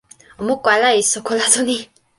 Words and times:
o 0.39 0.41
moku 0.47 0.67
ala 0.75 0.89
e 0.99 1.01
soko 1.11 1.31
laso 1.39 1.61
ni. 1.67 1.77